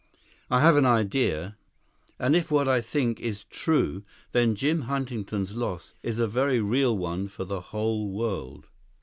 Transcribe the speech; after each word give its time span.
"I 0.49 0.61
have 0.61 0.77
an 0.77 0.85
idea. 0.87 1.57
And 2.17 2.35
if 2.35 2.49
what 2.49 2.67
I 2.67 2.81
think 2.81 3.19
is 3.19 3.43
true, 3.43 4.01
then 4.31 4.55
Jim 4.55 4.81
Huntington's 4.89 5.53
loss 5.53 5.93
is 6.01 6.17
a 6.17 6.27
very 6.27 6.59
real 6.59 6.97
one 6.97 7.27
for 7.27 7.45
the 7.45 7.61
whole 7.61 8.09
world." 8.11 8.65